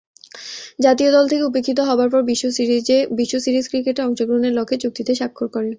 জাতীয় 0.79 1.09
দল 1.11 1.25
থেকে 1.31 1.43
উপেক্ষিত 1.45 1.79
হবার 1.89 2.09
পর 2.13 2.21
বিশ্ব 2.29 2.45
সিরিজ 3.39 3.65
ক্রিকেটে 3.71 4.01
অংশগ্রহণের 4.07 4.53
লক্ষ্যে 4.57 4.81
চুক্তিতে 4.83 5.13
স্বাক্ষর 5.19 5.47
করেন। 5.47 5.69